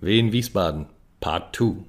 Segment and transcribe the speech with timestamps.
[0.00, 0.86] Wien Wiesbaden,
[1.20, 1.84] Part 2.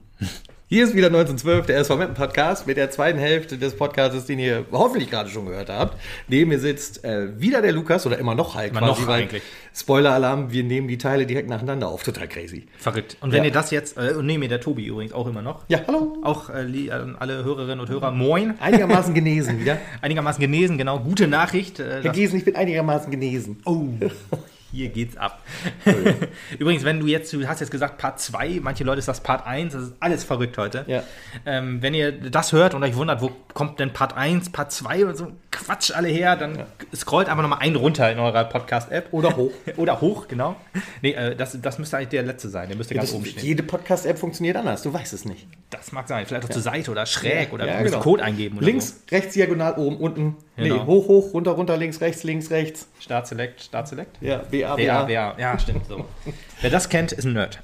[0.74, 4.40] Hier ist wieder 1912, der SV Meppen Podcast mit der zweiten Hälfte des Podcasts, den
[4.40, 6.02] ihr hoffentlich gerade schon gehört habt.
[6.28, 9.22] Neben mir sitzt äh, wieder der Lukas oder immer noch halt Immer quasi, noch weil
[9.22, 9.44] eigentlich.
[9.76, 12.02] Spoiler-Alarm, wir nehmen die Teile direkt nacheinander auf.
[12.02, 12.66] Total crazy.
[12.80, 13.18] Verrückt.
[13.22, 13.50] Und wenn Ja.
[13.50, 15.64] ihr das jetzt, äh, und nee, mir der Tobi übrigens auch immer noch.
[15.68, 16.18] Ja, hallo.
[16.24, 18.56] Auch äh, an alle Hörerinnen und Hörer, moin.
[18.60, 19.78] Einigermaßen genesen wieder.
[20.02, 21.02] Einigermaßen genesen, genau.
[21.02, 21.80] Gute Nachricht.
[21.82, 23.62] Äh, Herr Gesen, ich bin einigermaßen genesen.
[23.66, 23.90] oh,
[24.74, 25.42] hier geht's ab.
[26.60, 29.46] übrigens, wenn du jetzt, du hast jetzt gesagt Part 2, manche Leute ist das Part
[29.46, 30.84] 1, das ist alles verrückt heute.
[30.88, 31.04] Ja.
[31.46, 35.06] Ähm, wenn ihr das hört und euch wundert, wo kommt denn Part 1, Part 2
[35.06, 36.64] und so Quatsch alle her, dann
[36.96, 39.10] scrollt einfach nochmal einen runter in eurer Podcast-App.
[39.12, 39.52] Oder hoch.
[39.78, 40.56] Oder hoch, genau.
[41.04, 42.68] Nee, äh, das, das müsste eigentlich der letzte sein.
[42.70, 43.46] Der müsste ganz Das, oben stehen.
[43.46, 45.48] jede Podcast-App funktioniert anders, du weißt es nicht.
[45.70, 46.26] Das mag sein.
[46.26, 48.00] Vielleicht auch zur Seite oder schräg oder Ja, genau.
[48.00, 48.58] Code eingeben.
[48.58, 50.38] Oder Links, rechts, diagonal, oben, unten.
[50.56, 50.76] Genau.
[50.76, 52.88] Nee, hoch, hoch, runter, runter, links, rechts, links, rechts.
[52.96, 53.02] So.
[53.04, 54.18] Start Select, Start Select.
[54.22, 55.10] Ja, BA, Ja, BA.
[55.12, 55.86] ja, ja, stimmt.
[55.88, 56.06] So.
[56.62, 57.60] wer das kennt, ist ein Nerd.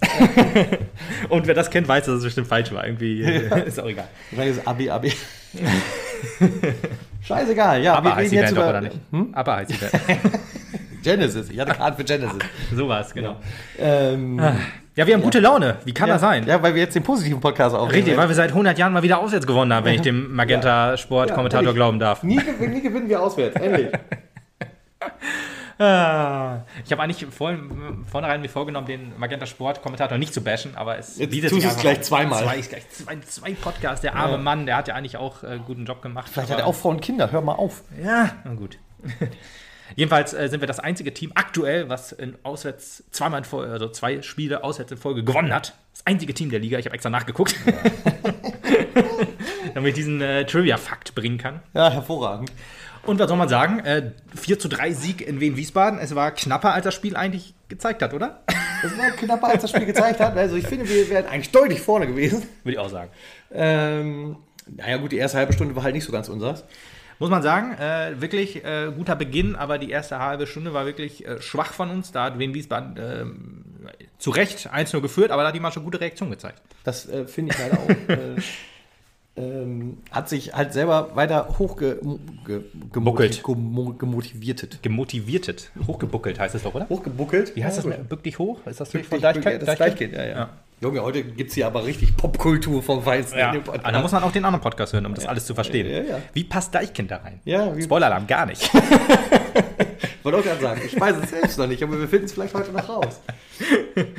[1.29, 2.85] Und wer das kennt, weiß, dass es bestimmt falsch war.
[2.85, 4.07] Irgendwie äh, ist auch egal.
[4.29, 5.07] Vielleicht ist AB, AB.
[7.21, 7.95] Scheißegal, ja.
[7.95, 8.97] Aber heißt die Band doch, über oder nicht?
[9.33, 9.93] Aber heißt die Band.
[11.03, 11.49] Genesis.
[11.49, 12.39] Ich hatte Karten für Genesis.
[12.75, 13.37] So war es, genau.
[13.77, 14.39] ähm,
[14.95, 15.77] Ja, wir haben gute Laune.
[15.85, 16.45] Wie kann ja, das sein?
[16.45, 17.95] Ja, weil wir jetzt den positiven Podcast aufnehmen.
[18.03, 20.97] Richtig, weil wir seit 100 Jahren mal wieder auswärts gewonnen haben, wenn ich dem Magenta
[20.97, 21.75] Sport Kommentator ehrlich.
[21.75, 22.21] glauben darf.
[22.23, 23.87] nie, nie gewinnen wir auswärts, endlich.
[25.81, 30.75] Ah, Ich habe eigentlich vorhin, vornherein mir vorgenommen, den Magenta Sport Kommentator nicht zu bashen,
[30.75, 32.43] aber es Jetzt bietet tust sich es gleich zweimal.
[32.43, 34.01] Zwei, gleich zwei, zwei Podcasts.
[34.01, 36.29] Der arme Mann, der hat ja eigentlich auch äh, guten Job gemacht.
[36.31, 37.83] Vielleicht hat er auch Frauen und Kinder, hör mal auf.
[38.03, 38.77] Ja, na gut.
[39.95, 43.87] Jedenfalls äh, sind wir das einzige Team aktuell, was in auswärts zweimal in Folge, also
[43.89, 45.75] zwei Spiele auswärts in Folge gewonnen hat.
[45.93, 46.77] Das einzige Team der Liga.
[46.77, 47.55] Ich habe extra nachgeguckt,
[49.73, 51.61] damit ich diesen äh, Trivia-Fakt bringen kann.
[51.73, 52.51] Ja, hervorragend.
[53.05, 53.79] Und was soll man sagen?
[53.79, 55.99] Äh, 4 zu 3 Sieg in Wien-Wiesbaden.
[55.99, 58.41] Es war knapper, als das Spiel eigentlich gezeigt hat, oder?
[58.81, 60.37] Das war knapper, als das Spiel gezeigt hat.
[60.37, 62.43] Also ich finde, wir wären eigentlich deutlich vorne gewesen.
[62.63, 63.11] Würde ich auch sagen.
[63.51, 64.37] Ähm,
[64.67, 66.63] naja gut, die erste halbe Stunde war halt nicht so ganz unseres.
[67.19, 71.27] Muss man sagen, äh, wirklich äh, guter Beginn, aber die erste halbe Stunde war wirklich
[71.27, 72.13] äh, schwach von uns.
[72.13, 73.65] Da hat Wien Wiesbaden ähm,
[74.17, 76.61] zu Recht 1-0 geführt, aber da hat die mal schon gute Reaktion gezeigt.
[76.85, 78.37] Das äh, finde ich leider auch.
[79.39, 81.43] äh, ähm, hat sich halt selber weiter
[82.91, 83.43] Buckelt.
[83.45, 84.81] hochgemotiviertet.
[84.83, 86.87] Gemotiviertet, hochgebuckelt heißt es doch, oder?
[86.89, 87.55] Hochgebuckelt?
[87.55, 87.97] Wie heißt Ja, das?
[87.97, 88.09] gut.
[88.09, 88.59] Bück dich hoch?
[88.65, 89.67] Ist das Bück von dich- Deichkind?
[89.67, 90.49] Das Deichkind, ja, ja.
[90.81, 93.37] Junge, heute gibt es hier aber richtig Popkultur vom Feinsten.
[93.37, 95.87] Ja, aber da muss man auch den anderen Podcast hören, um das alles zu verstehen.
[95.91, 96.19] Ja, ja.
[96.33, 97.41] Wie passt Deichkind da rein?
[97.43, 98.69] Ja, Spoiler-Alarm, gar nicht.
[100.23, 102.53] Wollte auch gerade sagen, ich weiß es selbst noch nicht, aber wir finden es vielleicht
[102.53, 103.19] heute noch raus.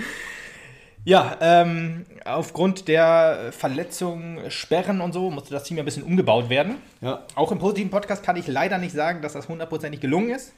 [1.04, 6.48] Ja, ähm, aufgrund der Verletzungen, Sperren und so musste das Team ja ein bisschen umgebaut
[6.48, 6.76] werden.
[7.00, 7.24] Ja.
[7.34, 10.52] Auch im positiven Podcast kann ich leider nicht sagen, dass das hundertprozentig gelungen ist.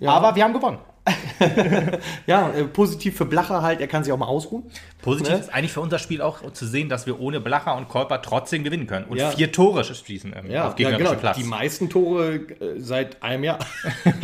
[0.00, 0.10] Ja.
[0.10, 0.78] Aber wir haben gewonnen.
[2.26, 4.64] Ja, äh, positiv für Blacher halt, er kann sich auch mal ausruhen.
[5.02, 5.38] Positiv Ne?
[5.40, 8.64] ist eigentlich für unser Spiel auch zu sehen, dass wir ohne Blacher und Kolper trotzdem
[8.64, 9.04] gewinnen können.
[9.06, 9.30] Und Ja.
[9.30, 11.20] vier Tore schießen ähm, Ja, auf gegnerischem genau.
[11.20, 11.36] Platz.
[11.36, 13.58] Die meisten Tore äh, seit einem Jahr.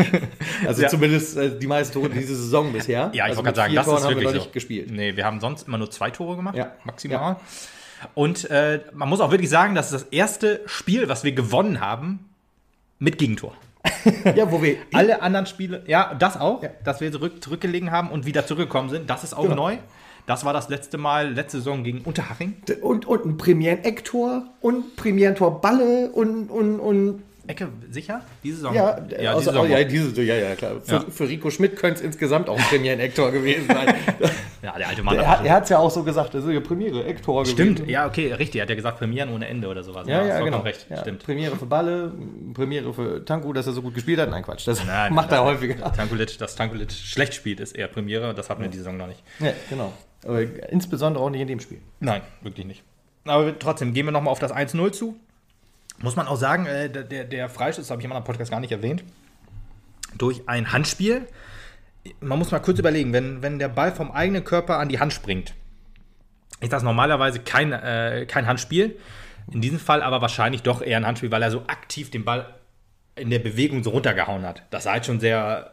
[0.66, 0.88] also Ja.
[0.88, 3.10] zumindest äh, die meisten Tore diese Saison bisher.
[3.12, 4.44] Ja, ich also wollte gerade sagen, das Toren ist haben wirklich wir noch so.
[4.46, 4.90] nicht gespielt.
[4.90, 6.72] Nee, wir haben sonst immer nur zwei Tore gemacht, Ja.
[6.84, 7.36] maximal.
[8.14, 11.80] Und äh, man muss auch wirklich sagen, das ist das erste Spiel, was wir gewonnen
[11.80, 12.30] haben
[12.98, 13.54] mit Gegentor.
[14.36, 16.70] Ja, wo wir Alle anderen Spiele, ja, das auch, Ja.
[16.84, 19.54] dass wir zurück, zurückgelegen haben und wieder zurückgekommen sind, das ist auch Genau.
[19.56, 19.76] neu.
[20.26, 22.54] Das war das letzte Mal, letzte Saison gegen Unterhaching.
[22.82, 28.22] und, und ein Premieren-Ecktor und Premieren-Tor Balle und, und, und Ecke, sicher?
[28.42, 28.74] Diese Saison?
[28.74, 28.82] ja,
[29.20, 29.70] ja, also, diese Saison.
[29.70, 30.72] ja, diese, ja, ja, klar.
[30.84, 31.04] Für, Ja.
[31.10, 33.94] für Rico Schmidt könnte es insgesamt auch ein Premieren-Ecktor gewesen sein.
[34.62, 35.16] ja, der alte Mann.
[35.16, 37.90] er hat hat es ja auch so gesagt, das ist ja Premiere, Ecktor Stimmt, gewesen.
[37.90, 38.60] ja, okay, richtig.
[38.60, 40.06] Er hat ja gesagt, Premieren ohne Ende oder sowas.
[40.06, 40.58] Ja, ja, vollkommen genau.
[40.62, 40.86] recht.
[40.88, 41.24] Ja, Stimmt.
[41.24, 42.12] Premiere für Balle,
[42.54, 44.30] Premiere für Tanku, dass er so gut gespielt hat.
[44.30, 45.92] Nein, Quatsch, das Nein, macht er häufiger.
[45.92, 48.34] Tankulic, dass Tankulic schlecht spielt, ist eher Premiere.
[48.34, 49.22] Das hatten wir die Saison noch nicht.
[49.40, 49.92] Ja, genau.
[50.24, 50.40] Aber
[50.70, 51.78] insbesondere auch nicht in dem Spiel.
[52.00, 52.82] Nein, wirklich nicht.
[53.24, 55.16] Aber trotzdem, gehen wir nochmal auf das 1-0 zu.
[56.02, 58.72] Muss man auch sagen, äh, der, der- Freistoß, habe ich im anderen Podcast gar nicht
[58.72, 59.04] erwähnt,
[60.16, 61.26] durch ein Handspiel.
[62.20, 65.12] Man muss mal kurz überlegen, wenn, wenn der Ball vom eigenen Körper an die Hand
[65.12, 65.54] springt,
[66.60, 68.98] ist das normalerweise kein, äh, kein Handspiel.
[69.52, 72.54] In diesem Fall aber wahrscheinlich doch eher ein Handspiel, weil er so aktiv den Ball
[73.16, 74.62] in der Bewegung so runtergehauen hat.
[74.70, 75.72] Das sah halt schon sehr.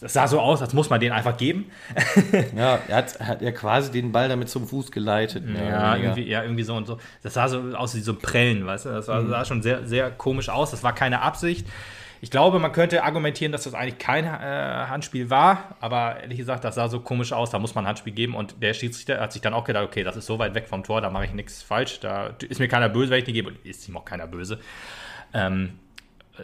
[0.00, 1.70] Das sah so aus, als muss man den einfach geben.
[2.56, 5.44] Ja, er hat, hat ja quasi den Ball damit zum Fuß geleitet.
[5.48, 6.98] Ja, irgendwie, ja, irgendwie so und so.
[7.22, 8.88] Das sah so aus wie so Prellen, weißt du?
[8.90, 10.70] Das sah schon sehr, sehr komisch aus.
[10.70, 11.66] Das war keine Absicht.
[12.20, 16.64] Ich glaube, man könnte argumentieren, dass das eigentlich kein äh, Handspiel war, aber ehrlich gesagt,
[16.64, 19.32] das sah so komisch aus, da muss man ein Handspiel geben und der Schiedsrichter hat
[19.32, 21.34] sich dann auch gedacht, okay, das ist so weit weg vom Tor, da mache ich
[21.34, 24.04] nichts falsch, da ist mir keiner böse, wenn ich die gebe und ist ihm auch
[24.04, 24.58] keiner böse.
[25.34, 25.78] Ähm,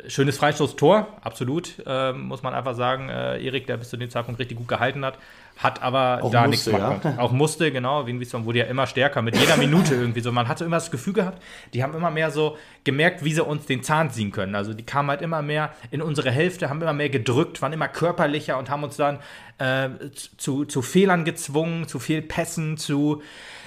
[0.07, 3.09] schönes Freistoßtor, absolut, äh, muss man einfach sagen.
[3.09, 5.19] Äh, Erik, der bis zu dem Zeitpunkt richtig gut gehalten hat,
[5.59, 7.19] hat aber Auch da nichts machen ja.
[7.19, 8.07] Auch musste, genau.
[8.07, 10.33] Wien Wiesbaden wurde ja immer stärker mit jeder Minute irgendwie so.
[10.33, 13.67] Man hatte immer das Gefühl gehabt, die haben immer mehr so gemerkt, wie sie uns
[13.67, 14.55] den Zahn ziehen können.
[14.55, 17.89] Also die kamen halt immer mehr in unsere Hälfte, haben immer mehr gedrückt, waren immer
[17.89, 19.19] körperlicher und haben uns dann
[19.59, 19.89] äh,
[20.37, 23.23] zu, zu Fehlern gezwungen, zu viel Pässen, zu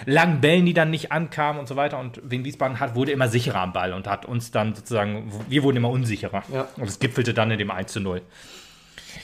[0.05, 1.99] langen Bällen, die dann nicht ankamen und so weiter.
[1.99, 5.63] Und Wien Wiesbaden hat, wurde immer sicherer am Ball und hat uns dann sozusagen, wir
[5.63, 6.43] wurden immer unsicherer.
[6.51, 6.67] Ja.
[6.75, 8.21] Und es gipfelte dann in dem 1 zu 0.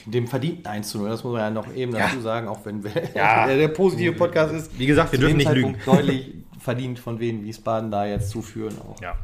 [0.06, 2.82] Dem verdienten 1 zu 0, das muss man ja noch eben dazu sagen, auch wenn
[3.14, 3.46] Ja.
[3.46, 4.78] der, der positive Podcast ist.
[4.78, 9.00] Wie gesagt, wir dürfen nicht Zeitpunkt deutlich verdient von Wien Wiesbaden da jetzt zuführen auch.
[9.02, 9.16] Ja,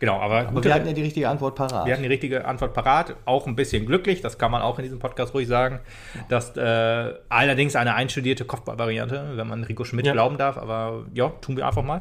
[0.00, 0.18] genau.
[0.18, 1.86] Aber, Aber wir hatten ja die richtige Antwort parat.
[1.86, 4.82] Wir hatten die richtige Antwort parat, auch ein bisschen glücklich, das kann man auch in
[4.82, 5.78] diesem Podcast ruhig sagen.
[6.28, 10.12] Dass äh, allerdings eine einstudierte Kopfballvariante, wenn man Rico Schmidt Ja.
[10.12, 12.00] glauben darf, aber ja, tun wir einfach mal.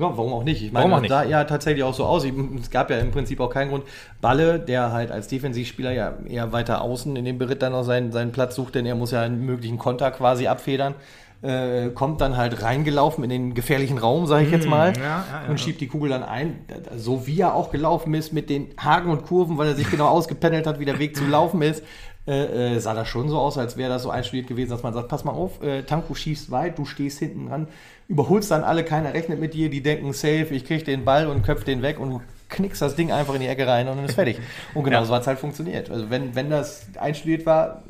[0.00, 0.62] Ja, warum auch nicht?
[0.62, 1.10] Ich Warum meine, auch nicht?
[1.10, 2.24] das sah ja tatsächlich auch so aus.
[2.24, 3.84] Es gab ja im Prinzip auch keinen Grund.
[4.22, 8.10] Balle, der halt als Defensivspieler ja eher weiter außen in dem Beritt dann noch seinen,
[8.10, 10.94] seinen Platz sucht, denn er muss ja einen möglichen Konter quasi abfedern.
[11.42, 15.24] Äh, kommt dann halt reingelaufen in den gefährlichen Raum, sage ich jetzt mal, ja, ja,
[15.44, 15.48] ja.
[15.48, 16.66] und schiebt die Kugel dann ein.
[16.96, 20.08] So wie er auch gelaufen ist mit den Haken und Kurven, weil er sich genau
[20.08, 21.82] ausgependelt hat, wie der Weg zu laufen ist,
[22.30, 24.94] äh, äh, sah das schon so aus, als wäre das so einstudiert gewesen, dass man
[24.94, 27.68] sagt, pass mal auf, äh, Tanko schießt weit, du stehst hinten dran,
[28.08, 31.42] überholst dann alle, keiner rechnet mit dir, die denken, safe, ich krieg den Ball und
[31.42, 34.04] köpf den weg und du knickst das Ding einfach in die Ecke rein und dann
[34.04, 34.38] ist fertig.
[34.74, 35.04] Und genau Ja.
[35.04, 35.88] so hat es halt funktioniert.
[35.90, 37.84] Also wenn, wenn das einstudiert war,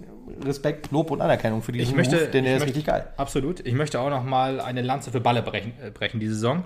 [0.44, 2.86] Respekt, Lob und Anerkennung für diesen Ich möchte, Move, denn der ich ist möchte- richtig
[2.86, 3.06] geil.
[3.16, 3.66] Absolut.
[3.66, 6.64] Ich möchte auch noch mal eine Lanze für Balle brechen, äh, brechen diese Saison.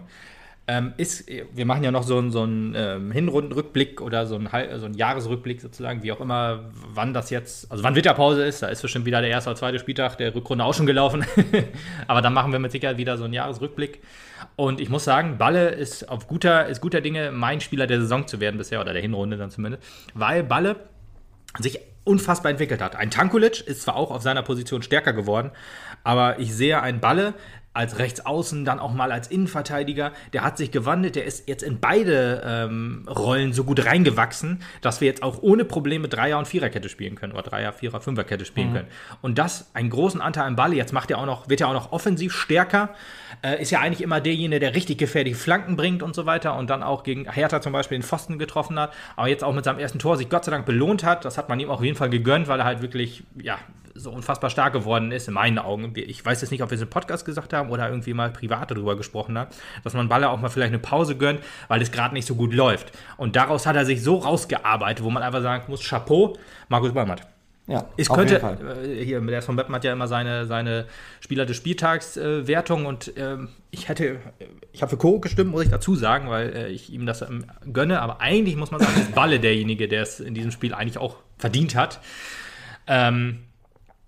[0.67, 4.49] Ähm, ist, wir machen ja noch so einen, so einen ähm, Hinrundenrückblick oder so einen,
[4.79, 8.69] so einen Jahresrückblick sozusagen, wie auch immer, wann das jetzt, also wann Winterpause ist, da
[8.69, 11.27] ist bestimmt wieder der erste oder zweite Spieltag der Rückrunde auch schon gelaufen.
[12.07, 14.01] Aber dann machen wir mit Sicherheit wieder so einen Jahresrückblick.
[14.57, 18.27] Und ich muss sagen, Balle ist auf guter, ist guter Dinge, mein Spieler der Saison
[18.27, 19.83] zu werden bisher, oder der Hinrunde dann zumindest,
[20.15, 20.77] weil Balle
[21.59, 22.97] sich unfassbar entwickelt hat.
[22.97, 25.51] Ein Tankulic ist zwar auch auf seiner Position stärker geworden,
[26.05, 27.35] aber ich sehe einen Balle
[27.75, 30.13] als Rechtsaußen, dann auch mal als Innenverteidiger.
[30.33, 35.01] Der hat sich gewandelt, der ist jetzt in beide ähm, Rollen so gut reingewachsen, dass
[35.01, 38.73] wir jetzt auch ohne Probleme Dreier- und Viererkette spielen können oder Dreier-, Vierer-, Fünferkette spielen
[38.73, 38.89] können.
[39.21, 40.73] Und das einen großen Anteil am Ball.
[40.73, 42.95] Jetzt macht er auch noch, wird er auch noch offensiv stärker.
[43.43, 46.71] Äh, ist ja eigentlich immer derjenige, der richtig gefährliche Flanken bringt und so weiter und
[46.71, 49.79] dann auch gegen Hertha zum Beispiel den Pfosten getroffen hat, aber jetzt auch mit seinem
[49.79, 51.25] ersten Tor sich Gott sei Dank belohnt hat.
[51.25, 53.59] Das hat man ihm auch auf jeden Fall gegönnt, weil er halt wirklich, ja,
[53.95, 55.93] so unfassbar stark geworden ist, in meinen Augen.
[55.97, 58.71] Ich weiß jetzt nicht, ob wir es im Podcast gesagt haben oder irgendwie mal privat
[58.71, 59.51] darüber gesprochen haben,
[59.85, 62.53] dass man Baller auch mal vielleicht eine Pause gönnt, weil es gerade nicht so gut
[62.53, 62.93] läuft.
[63.17, 66.37] Und daraus hat er sich so rausgearbeitet, wo man einfach sagen muss, Chapeau,
[66.69, 67.23] Markus Ballmatt.
[67.67, 68.85] Ja, Es auf könnte, jeden Fall.
[68.85, 70.85] äh, hier, der von Beppen hat ja immer seine, seine
[71.21, 74.19] Spieler des Spieltags äh, Wertung und ähm, ich hätte,
[74.73, 77.47] ich habe für Koro gestimmt, muss ich dazu sagen, weil äh, ich ihm das ähm,
[77.73, 80.99] gönne, aber eigentlich muss man sagen, ist Balle derjenige, der es in diesem Spiel eigentlich
[80.99, 82.01] auch verdient hat.
[82.87, 83.44] Ähm,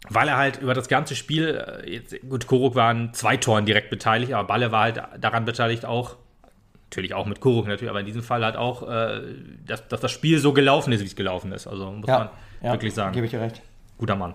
[0.09, 3.91] weil er halt über das ganze Spiel, äh, jetzt, gut, Koruk waren zwei Toren direkt
[3.91, 6.17] beteiligt, aber Balle war halt daran beteiligt auch,
[6.91, 9.21] natürlich auch mit Koruk natürlich, aber in diesem Fall halt auch, äh,
[9.67, 11.67] dass, dass das Spiel so gelaufen ist, wie es gelaufen ist.
[11.67, 12.33] Also muss man Ja,
[12.63, 13.61] ja, wirklich sagen Gebe ich dir recht.
[13.99, 14.35] guter Mann.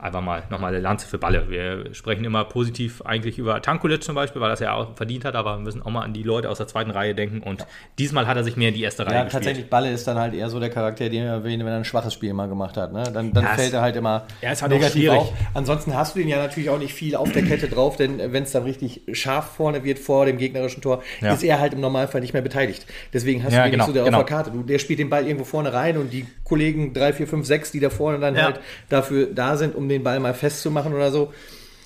[0.00, 1.50] Einfach mal nochmal eine Lanze für Balle.
[1.50, 5.24] Wir sprechen immer positiv eigentlich über Tankulic zum Beispiel, weil er es ja auch verdient
[5.24, 7.66] hat, aber wir müssen auch mal an die Leute aus der zweiten Reihe denken und
[7.98, 9.42] diesmal hat er sich mehr in die erste Reihe Ja, gespielt.
[9.42, 12.14] tatsächlich, Balle ist dann halt eher so der Charakter, den er wenn er ein schwaches
[12.14, 12.92] Spiel mal gemacht hat.
[12.92, 13.10] Ne?
[13.12, 15.32] Dann, dann Ja, fällt er halt immer er ist halt negativ auf.
[15.54, 18.44] Ansonsten hast du ihn ja natürlich auch nicht viel auf der Kette drauf, denn wenn
[18.44, 21.32] es dann richtig scharf vorne wird vor dem gegnerischen Tor, Ja.
[21.32, 22.86] ist er halt im Normalfall nicht mehr beteiligt.
[23.12, 24.18] Deswegen hast Ja, du ihn genau, nicht so der genau.
[24.18, 24.50] auf der Karte.
[24.52, 27.72] Du, der spielt den Ball irgendwo vorne rein und die Kollegen 3, 4, 5, 6,
[27.72, 28.44] die da vorne dann Ja.
[28.44, 31.32] halt dafür da sind, um den Ball mal festzumachen oder so,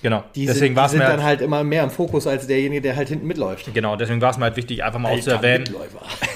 [0.03, 2.27] Genau, die deswegen sind, war die es sind mir dann halt, immer mehr im Fokus
[2.27, 3.73] als derjenige, der halt hinten mitläuft.
[3.73, 5.63] genau, deswegen war es mir halt wichtig, einfach mal auch zu erwähnen,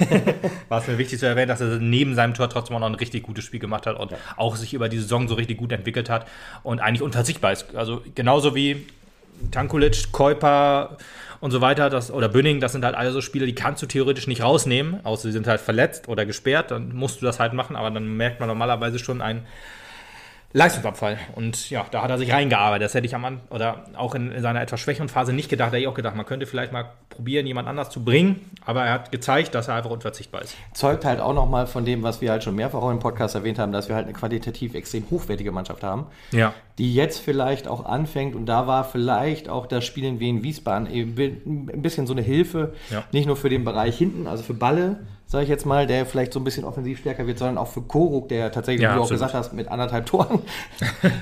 [0.70, 2.96] war es mir wichtig zu erwähnen, dass er neben seinem Tor trotzdem auch noch ein
[2.96, 6.10] richtig gutes Spiel gemacht hat und auch sich über die Saison so richtig gut entwickelt
[6.10, 6.28] hat
[6.64, 7.76] und eigentlich unverzichtbar ist.
[7.76, 8.86] Also genauso wie
[9.52, 10.98] Tankulic, Keuper
[11.42, 13.86] und so weiter, das, oder Bünning, das sind halt alle so Spiele, die kannst du
[13.86, 17.52] theoretisch nicht rausnehmen, außer sie sind halt verletzt oder gesperrt, dann musst du das halt
[17.52, 19.46] machen, aber dann merkt man normalerweise schon einen
[20.54, 21.18] Leistungsabfall.
[21.36, 22.86] Und ja, da hat er sich reingearbeitet.
[22.86, 25.68] Das hätte ich am Anfang, oder auch in, in seiner etwas schwächeren Phase nicht gedacht.
[25.68, 28.40] Da hätte ich auch gedacht, man könnte vielleicht mal probieren, jemand anders zu bringen.
[28.66, 30.56] Aber er hat gezeigt, dass er einfach unverzichtbar ist.
[30.74, 33.60] zeugt halt auch nochmal von dem, was wir halt schon mehrfach auch im Podcast erwähnt
[33.60, 36.54] haben, dass wir halt eine qualitativ extrem hochwertige Mannschaft haben, Ja.
[36.78, 40.90] die jetzt vielleicht auch anfängt und da war vielleicht auch das Spiel in Wien Wiesbaden
[40.90, 43.04] eben ein bisschen so eine Hilfe, Ja.
[43.12, 46.32] nicht nur für den Bereich hinten, also für Balle, sage ich jetzt mal, der vielleicht
[46.32, 49.00] so ein bisschen offensiv stärker wird, sondern auch für Koruk, der tatsächlich, Ja, wie du
[49.00, 49.22] auch absolut.
[49.22, 50.40] gesagt hast, mit anderthalb Toren,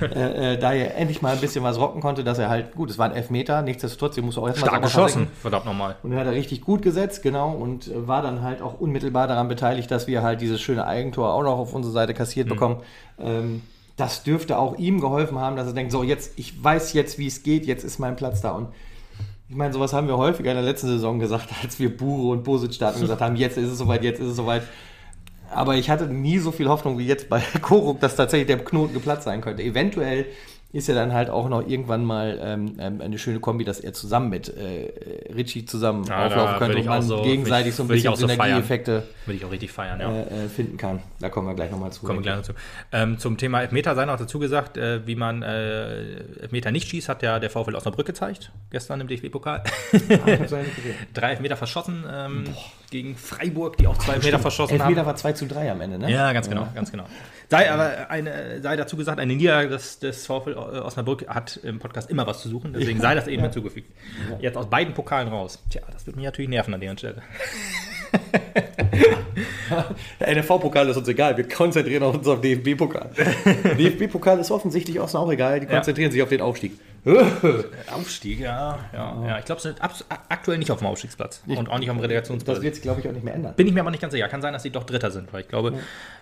[0.00, 2.88] äh, äh, da er endlich mal ein bisschen was rocken konnte, dass er halt, gut,
[2.90, 5.96] es waren Elfmeter, nichtsdestotrotz, die muss auch erstmal Stark geschossen, verdammt nochmal.
[6.04, 9.26] Und er hat er richtig gut gesetzt, genau, und äh, war dann halt auch unmittelbar
[9.26, 12.76] daran beteiligt, dass wir halt dieses schöne Eigentor auch noch auf unsere Seite kassiert bekommen.
[13.18, 13.62] Ähm,
[13.96, 17.26] das dürfte auch ihm geholfen haben, dass er denkt, so jetzt, ich weiß jetzt, wie
[17.26, 18.50] es geht, jetzt ist mein Platz da.
[18.52, 18.68] Und
[19.48, 22.44] ich meine, sowas haben wir häufiger in der letzten Saison gesagt, als wir Bure und
[22.44, 24.62] Bosic starten und gesagt haben, jetzt ist es soweit, jetzt ist es soweit.
[25.50, 28.94] Aber ich hatte nie so viel Hoffnung wie jetzt bei Koruk, dass tatsächlich der Knoten
[28.94, 29.62] geplatzt sein könnte.
[29.62, 30.26] Eventuell
[30.76, 33.92] ist ja dann halt auch noch irgendwann mal ähm, ähm, eine schöne Kombi, dass er
[33.94, 34.92] zusammen mit äh,
[35.34, 38.28] Richie zusammen Ja, auflaufen könnte und ich man so- gegenseitig so ein ich bisschen so.
[38.28, 40.12] Synergieeffekte Würde ich auch richtig feiern, ja.
[40.12, 41.00] äh, äh, finden kann.
[41.20, 42.04] Da kommen wir gleich nochmal zu.
[42.06, 42.52] Kommen wir gleich dazu.
[42.92, 47.08] Ähm, zum Thema Elfmeter sei noch dazu gesagt, äh, wie man äh, Elfmeter nicht schießt,
[47.08, 49.62] hat ja der VfL Osnabrück gezeigt, gestern im DFB-Pokal.
[49.92, 50.66] Ich gesehen.
[51.14, 52.44] Drei Elfmeter verschossen ähm,
[52.90, 55.06] gegen Freiburg, die auch zwei Elfmeter verschossen Elfmeter haben.
[55.06, 56.10] war 2 zu 3 am Ende, ne?
[56.10, 57.04] Ja, ganz genau, ganz genau.
[57.48, 62.10] Sei aber eine, sei dazu gesagt, eine Niederlage des, des VfL Osnabrück hat im Podcast
[62.10, 63.90] immer was zu suchen, deswegen sei das eben hinzugefügt.
[64.40, 65.62] Jetzt aus beiden Pokalen raus.
[65.70, 67.22] Tja, das wird mich natürlich nerven an der Stelle.
[70.20, 73.10] Der NFV-Pokal ist uns egal, wir konzentrieren uns auf den DFB-Pokal.
[73.78, 76.72] DFB-Pokal ist offensichtlich auch egal, die konzentrieren sich auf den Aufstieg.
[77.94, 78.78] Aufstieg, ja.
[78.92, 79.38] Ja, ja.
[79.38, 79.80] ich glaube, sie sind
[80.28, 82.60] aktuell nicht auf dem Aufstiegsplatz und auch nicht auf dem Das Relegationsplatz.
[82.62, 83.54] wird sich, glaube ich, auch nicht mehr ändern.
[83.54, 84.26] Bin ich mir aber nicht ganz sicher.
[84.28, 85.72] Kann sein, dass sie doch Dritter sind, weil ich glaube,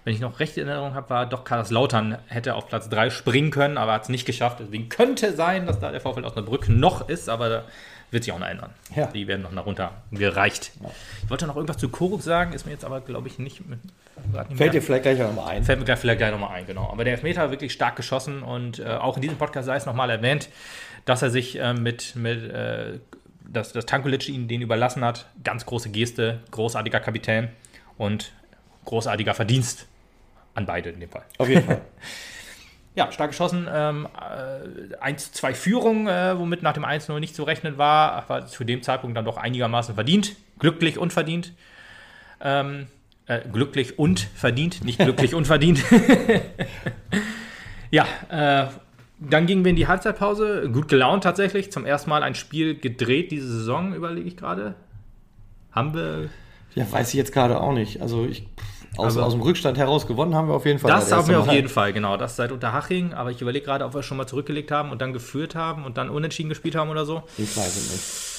[0.04, 3.50] wenn ich noch recht in Erinnerung habe, war doch Kaiserslautern hätte auf Platz 3 springen
[3.50, 4.58] können, aber hat es nicht geschafft.
[4.60, 7.64] Deswegen könnte sein, dass da der VfL Osnabrück noch ist, aber da
[8.14, 8.70] wird sich auch noch ändern.
[8.94, 9.06] Ja.
[9.08, 10.72] Die werden noch nach runter gereicht.
[11.22, 13.60] Ich wollte noch irgendwas zu Koruk sagen, ist mir jetzt aber, glaube ich, nicht,
[14.32, 15.64] grad nicht Fällt dir vielleicht gleich nochmal ein.
[15.64, 16.88] Fällt mir gleich vielleicht gleich nochmal ein, genau.
[16.90, 20.08] Aber der Elfmeter wirklich stark geschossen und äh, auch in diesem Podcast sei es nochmal
[20.08, 20.48] erwähnt,
[21.04, 23.00] dass er sich äh, mit, mit äh,
[23.46, 25.26] dass, dass Tankulic ihn den überlassen hat.
[25.42, 27.48] Ganz große Geste, großartiger Kapitän
[27.98, 28.32] und
[28.86, 29.86] großartiger Verdienst
[30.54, 31.24] an beide in dem Fall.
[31.38, 31.80] Auf jeden Fall.
[32.96, 33.68] Ja, stark geschossen.
[33.72, 34.06] Ähm,
[35.00, 38.82] äh, 1-2 Führung, äh, womit nach dem 1-0 nicht zu rechnen war, aber zu dem
[38.82, 40.36] Zeitpunkt dann doch einigermaßen verdient.
[40.60, 41.52] Glücklich und verdient.
[42.40, 42.86] Ähm,
[43.26, 45.82] äh, glücklich und verdient, nicht glücklich und verdient.
[47.90, 48.68] ja, äh,
[49.18, 50.68] dann gingen wir in die Halbzeitpause.
[50.70, 51.72] Gut gelaunt tatsächlich.
[51.72, 54.74] Zum ersten Mal ein Spiel gedreht diese Saison, überlege ich gerade.
[55.72, 56.28] Haben wir
[56.74, 58.02] Ja, weiß ich jetzt gerade auch nicht.
[58.02, 58.46] Also ich
[58.96, 60.90] aus, Also- aus dem Rückstand heraus gewonnen haben wir auf jeden Fall.
[60.90, 61.54] Das haben wir auf Mal.
[61.56, 62.16] jeden Fall, genau.
[62.16, 63.12] Das seit Unterhaching.
[63.14, 65.96] Aber ich überlege gerade, ob wir schon mal zurückgelegt haben und dann geführt haben und
[65.96, 67.22] dann unentschieden gespielt haben oder so.
[67.38, 68.30] Ich weiß es nicht.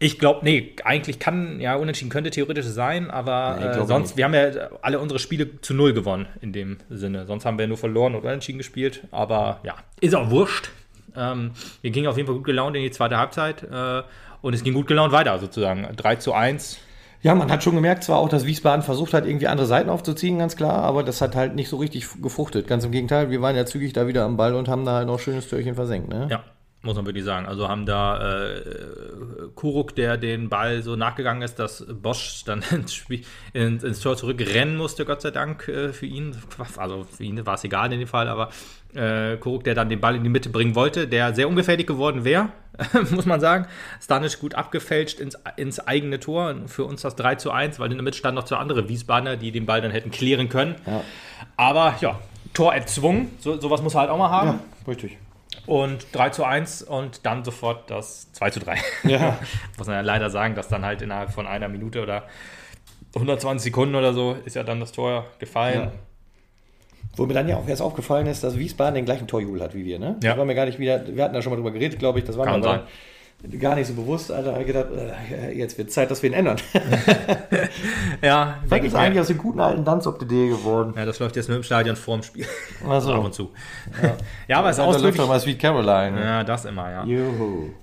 [0.00, 4.16] Ich glaube, nee, eigentlich kann, ja, unentschieden könnte theoretisch sein, aber Nee, äh, sonst, nicht.
[4.16, 7.26] wir haben ja alle unsere Spiele zu null gewonnen in dem Sinne.
[7.26, 9.02] Sonst haben wir nur verloren und unentschieden gespielt.
[9.10, 10.70] Aber ja, ist auch wurscht.
[11.16, 11.50] Ähm,
[11.82, 14.02] wir gingen auf jeden Fall gut gelaunt in die zweite Halbzeit äh,
[14.40, 15.88] und es ging gut gelaunt weiter sozusagen.
[15.96, 16.78] 3 zu 1.
[17.22, 20.38] Ja, man hat schon gemerkt, zwar auch, dass Wiesbaden versucht hat, irgendwie andere Seiten aufzuziehen,
[20.38, 22.68] ganz klar, aber das hat halt nicht so richtig gefruchtet.
[22.68, 25.08] Ganz im Gegenteil, wir waren ja zügig da wieder am Ball und haben da halt
[25.08, 26.08] noch schönes Türchen versenkt.
[26.08, 26.28] Ne?
[26.30, 26.44] Ja,
[26.88, 27.46] muss man wirklich sagen.
[27.46, 28.62] Also haben da äh,
[29.54, 34.16] Kuruk, der den Ball so nachgegangen ist, dass Bosch dann ins, Spiel, ins, ins Tor
[34.16, 36.34] zurückrennen musste, Gott sei Dank äh, für ihn.
[36.76, 38.48] Also für ihn war es egal in dem Fall, aber
[38.94, 42.24] äh, Kuruk, der dann den Ball in die Mitte bringen wollte, der sehr ungefährlich geworden
[42.24, 42.48] wäre,
[43.10, 43.66] muss man sagen.
[44.02, 46.54] Stanisch gut abgefälscht ins, ins eigene Tor.
[46.66, 49.36] Für uns das 3 zu 1, weil in der Mitte stand noch zwei andere Wiesbadener,
[49.36, 50.76] die den Ball dann hätten klären können.
[50.86, 51.02] Ja.
[51.56, 52.18] Aber ja,
[52.54, 54.48] Tor erzwungen, so, sowas muss er halt auch mal haben.
[54.48, 55.18] Ja, richtig.
[55.66, 58.78] Und 3 zu 1 und dann sofort das 2 zu 3.
[59.04, 59.38] Ja.
[59.78, 62.24] Muss man ja leider sagen, dass dann halt innerhalb von einer Minute oder
[63.14, 65.80] 120 Sekunden oder so ist ja dann das Tor gefallen.
[65.80, 65.92] Ja.
[67.16, 69.84] Wo mir dann ja auch erst aufgefallen ist, dass Wiesbaden den gleichen Torjubel hat wie
[69.84, 70.16] wir, ne?
[70.22, 70.30] Ja.
[70.30, 72.24] Das war mir gar nicht wieder, wir hatten da schon mal drüber geredet, glaube ich,
[72.24, 72.86] das war Kann mir aber
[73.60, 76.56] gar nicht so bewusst, Alter, ich gedacht, äh, jetzt wird Zeit, dass wir ihn ändern.
[78.22, 80.94] Ja, Was ist ich eigentlich aus dem guten alten Danzop-DD geworden?
[80.96, 82.46] Ja, das läuft jetzt nur im Stadion vorm Spiel.
[82.88, 83.12] Ach so.
[83.12, 83.50] Ab und zu.
[84.48, 85.26] Ja, aber es ist ausdrücklich.
[85.26, 86.20] mal Sweet Caroline.
[86.20, 87.04] Ja, das immer, ja.
[87.04, 87.70] Juhu.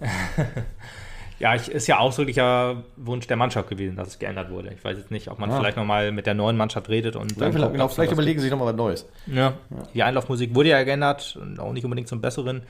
[1.37, 4.69] Ja, ich, ist ja ausdrücklicher Wunsch der Mannschaft gewesen, dass es geändert wurde.
[4.73, 5.57] Ich weiß jetzt nicht, ob man Ja.
[5.59, 8.51] vielleicht nochmal mit der neuen Mannschaft redet und dann Vielleicht, genau, vielleicht überlegen Sie sich
[8.51, 9.05] nochmal was Neues.
[9.25, 9.53] Ja.
[9.93, 12.61] Die Einlaufmusik wurde ja geändert und auch nicht unbedingt zum Besseren.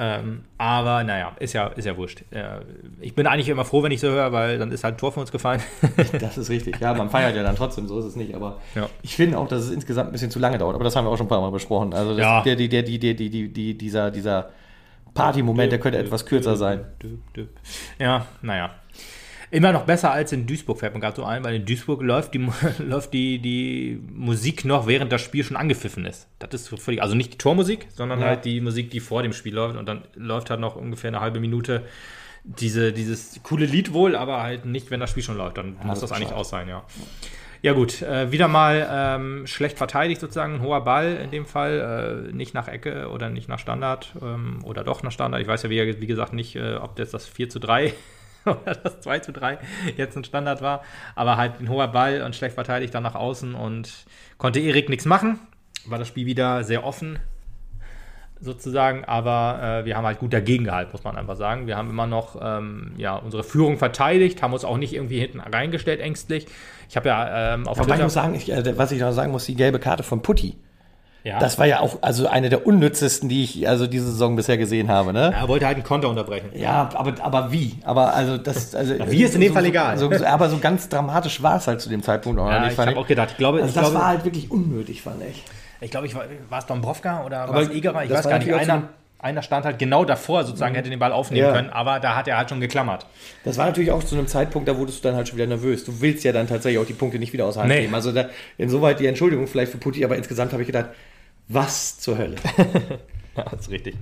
[0.00, 2.22] Ähm, aber naja, ist ja, ist ja wurscht.
[2.30, 2.60] Äh,
[3.00, 5.10] ich bin eigentlich immer froh, wenn ich so höre, weil dann ist halt ein Tor
[5.12, 5.60] für uns gefallen.
[6.20, 6.78] Das ist richtig.
[6.80, 8.34] Ja, man feiert ja dann trotzdem, so ist es nicht.
[8.34, 8.88] Aber Ja.
[9.02, 10.74] ich finde auch, dass es insgesamt ein bisschen zu lange dauert.
[10.76, 11.92] Aber das haben wir auch schon ein paar Mal besprochen.
[11.94, 12.42] Also das, Ja.
[12.42, 14.50] der, der, die, die, die, die, dieser, dieser
[15.14, 16.84] Party-Moment, der könnte etwas kürzer sein.
[17.98, 18.70] Ja, naja.
[19.50, 22.34] Immer noch besser als in Duisburg, fällt mir gerade so ein, weil in Duisburg läuft
[22.34, 22.46] die,
[22.78, 26.28] läuft die, die Musik noch, während das Spiel schon angepfiffen ist.
[26.38, 28.26] Das ist völlig, also nicht die Tormusik, sondern Ja.
[28.26, 31.20] halt die Musik, die vor dem Spiel läuft und dann läuft halt noch ungefähr eine
[31.20, 31.84] halbe Minute
[32.44, 35.58] diese, dieses coole Lied wohl, aber halt nicht, wenn das Spiel schon läuft.
[35.58, 36.40] Dann muss das eigentlich schade.
[36.40, 36.84] aus sein, ja.
[37.60, 42.28] Ja gut, äh, wieder mal ähm, schlecht verteidigt sozusagen, ein hoher Ball in dem Fall,
[42.30, 45.42] äh, nicht nach Ecke oder nicht nach Standard ähm, oder doch nach Standard.
[45.42, 47.92] Ich weiß ja wie, wie gesagt nicht, äh, ob das das 4 zu 3
[48.44, 49.58] oder das 2 zu 3
[49.96, 50.82] jetzt ein Standard war,
[51.14, 53.90] aber halt ein hoher Ball und schlecht verteidigt dann nach außen und
[54.38, 55.38] konnte Erik nichts machen.
[55.86, 57.18] War das Spiel wieder sehr offen
[58.40, 61.66] sozusagen, aber äh, wir haben halt gut dagegen gehalten, muss man einfach sagen.
[61.66, 65.40] Wir haben immer noch ähm, ja, unsere Führung verteidigt, haben uns auch nicht irgendwie hinten
[65.40, 66.46] reingestellt ängstlich.
[66.88, 69.32] Ich habe ja ähm, auf ich Twitter- muss sagen, ich, äh, was ich noch sagen
[69.32, 70.56] muss, die gelbe Karte von Putti.
[71.28, 74.56] Ja, Das war ja auch also eine der unnützesten, die ich also diese Saison bisher
[74.58, 75.32] gesehen habe, ne?
[75.38, 76.50] er wollte halt einen Konter unterbrechen.
[76.54, 77.76] Ja, aber, aber wie?
[77.84, 79.98] Aber also das, also wie ist in dem so, Fall egal.
[79.98, 82.70] So, so, aber so ganz dramatisch war es halt zu dem Zeitpunkt auch Ja, nicht.
[82.70, 85.02] ich fand habe auch gedacht, ich glaube, also ich das glaube, war halt wirklich unnötig,
[85.02, 85.42] fand ich.
[85.80, 88.04] ich glaube, ich war, war es Dombrovka oder Aber war es Egerer?
[88.04, 88.52] Ich weiß gar nicht.
[88.52, 88.88] Einer,
[89.20, 91.52] einer stand halt genau davor, sozusagen, hätte den Ball aufnehmen Ja.
[91.52, 93.04] können, aber da hat er halt schon geklammert.
[93.44, 95.84] Das war natürlich auch zu einem Zeitpunkt, da wurdest du dann halt schon wieder nervös.
[95.84, 97.80] Du willst ja dann tatsächlich auch die Punkte nicht wieder aus der Hand Nee.
[97.82, 97.94] nehmen.
[97.96, 98.26] Also da,
[98.58, 100.90] insoweit die Entschuldigung vielleicht für Putti, aber insgesamt habe ich gedacht,
[101.48, 102.36] was zur Hölle?
[103.36, 103.94] Ja, das ist richtig.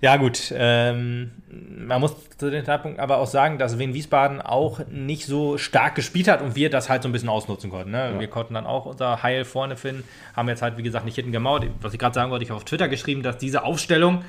[0.00, 0.52] Ja, gut.
[0.56, 5.58] Ähm, man muss zu dem Zeitpunkt aber auch sagen, dass Wien Wiesbaden auch nicht so
[5.58, 7.90] stark gespielt hat und wir das halt so ein bisschen ausnutzen konnten.
[7.90, 8.14] Ne?
[8.18, 10.04] Wir konnten dann auch unser Heil vorne finden,
[10.34, 11.66] haben jetzt halt, wie gesagt, nicht hinten gemauert.
[11.80, 14.24] Was ich gerade sagen wollte, ich habe auf Twitter geschrieben, dass diese Aufstellung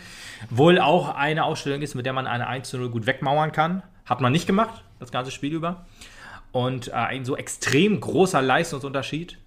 [0.49, 3.83] wohl auch eine Aufstellung ist, mit der man eine 1 zu 0 gut wegmauern kann.
[4.05, 5.85] Hat man nicht gemacht, das ganze Spiel über.
[6.53, 9.37] Und äh, ein so extrem großer Leistungsunterschied.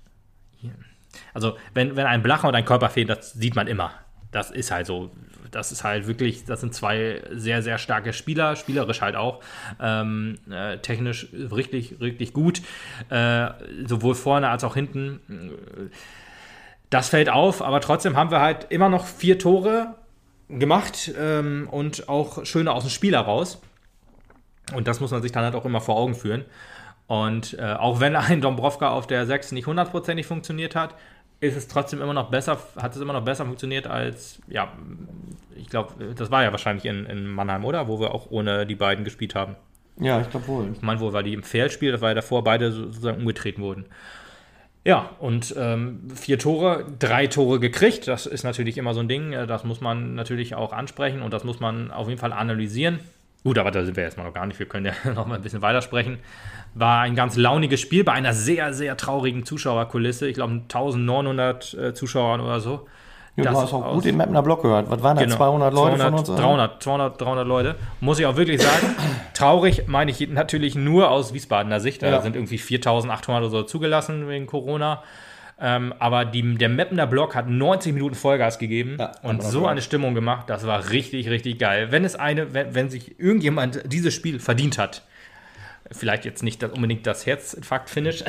[1.34, 3.92] Also, wenn, wenn ein Blacher und ein Körper fehlen, das sieht man immer.
[4.30, 5.10] Das ist halt so.
[5.50, 9.40] Das ist halt wirklich, das sind zwei sehr, sehr starke Spieler, spielerisch halt auch,
[9.80, 12.62] ähm, äh, technisch richtig, richtig gut,
[13.08, 13.48] äh,
[13.84, 15.90] sowohl vorne als auch hinten.
[16.88, 19.96] Das fällt auf, aber trotzdem haben wir halt immer noch vier Tore
[20.48, 23.60] gemacht ähm, und auch schöne aus dem Spiel heraus.
[24.74, 26.44] Und das muss man sich dann halt auch immer vor Augen führen.
[27.10, 30.94] Und äh, auch wenn ein Dombrovka auf der 6 nicht hundertprozentig funktioniert hat,
[31.40, 34.72] ist es trotzdem immer noch besser, hat es immer noch besser funktioniert als, ja,
[35.56, 37.88] ich glaube, das war ja wahrscheinlich in, in Mannheim, oder?
[37.88, 39.56] Wo wir auch ohne die beiden gespielt haben.
[39.96, 40.70] Ja, ich glaube wohl.
[40.72, 43.86] Ich meine, wo war die im Feldspiel, das war ja davor, beide sozusagen umgetreten wurden.
[44.84, 49.32] Ja, und ähm, vier Tore, drei Tore gekriegt, das ist natürlich immer so ein Ding,
[49.32, 53.00] äh, das muss man natürlich auch ansprechen und das muss man auf jeden Fall analysieren.
[53.42, 55.42] Gut, aber da sind wir erstmal noch gar nicht, wir können ja noch mal ein
[55.42, 56.18] bisschen weitersprechen.
[56.74, 60.28] War ein ganz launiges Spiel bei einer sehr, sehr traurigen Zuschauerkulisse.
[60.28, 62.86] Ich glaube, 1900 äh, Zuschauern oder so.
[63.36, 64.90] Ja, du Das hast auch gut den Mapner Block gehört.
[64.90, 65.22] Was waren da?
[65.22, 65.36] Genau.
[65.36, 66.40] 200 Leute 200, von uns?
[66.40, 67.76] 300, 200, 300 Leute.
[68.00, 68.94] Muss ich auch wirklich sagen.
[69.34, 72.02] Traurig meine ich natürlich nur aus Wiesbadener Sicht.
[72.02, 72.20] Da Ja.
[72.20, 75.02] sind irgendwie 4800 oder so zugelassen wegen Corona.
[75.62, 79.82] Ähm, aber die, der Mapner Block hat 90 Minuten Vollgas gegeben Ja, und so eine
[79.82, 80.48] Stimmung gemacht.
[80.48, 81.88] Das war richtig, richtig geil.
[81.90, 85.02] Wenn es eine, wenn, wenn sich irgendjemand dieses Spiel verdient hat,
[85.92, 88.24] vielleicht jetzt nicht das, unbedingt das Herzinfarkt-Finish,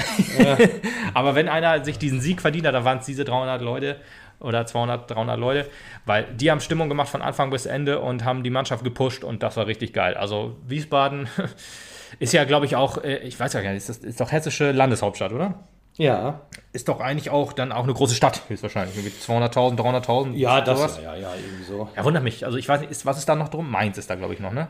[1.13, 3.97] aber wenn einer sich diesen Sieg verdient hat, dann waren es diese 300 Leute
[4.39, 5.69] oder 200, 300 Leute,
[6.05, 9.43] weil die haben Stimmung gemacht von Anfang bis Ende und haben die Mannschaft gepusht und
[9.43, 10.15] das war richtig geil.
[10.15, 11.29] Also Wiesbaden
[12.19, 14.31] ist ja, glaube ich, auch, äh, ich weiß ja gar nicht, ist, das, ist doch
[14.31, 15.63] hessische Landeshauptstadt, oder?
[16.01, 16.41] Ja.
[16.73, 18.95] Ist doch eigentlich auch dann auch eine große Stadt, höchstwahrscheinlich.
[18.97, 20.33] Irgendwie 200.000, 300.000.
[20.35, 20.99] Ja, das sowas.
[21.03, 21.89] ja, ja, ja, irgendwie so.
[21.95, 22.43] Ja, wundert mich.
[22.45, 23.69] Also ich weiß nicht, ist, was ist da noch drum?
[23.69, 24.67] Mainz ist da, glaube ich, noch, ne?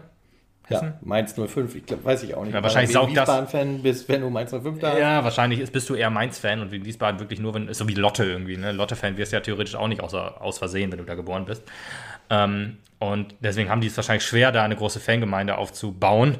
[0.69, 2.53] Ja, Mainz 05, ich glaub, weiß ich auch nicht.
[2.53, 4.99] Ja, wahrscheinlich saugt das- Wiesbaden-Fan bist, wenn du Mainz 05 da hast.
[4.99, 7.87] Ja, wahrscheinlich ist, bist du eher Mainz-Fan und in Wiesbaden wirklich nur, wenn, ist so
[7.87, 8.71] wie Lotte irgendwie, ne?
[8.71, 11.63] Lotte-Fan wirst du ja theoretisch auch nicht außer, aus Versehen, wenn du da geboren bist.
[12.29, 16.37] Ähm, und deswegen haben die es wahrscheinlich schwer, da eine große Fangemeinde aufzubauen.